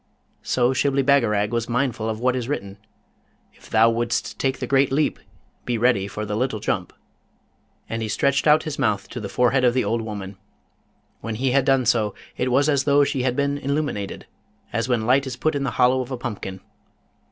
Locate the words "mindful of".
1.69-2.19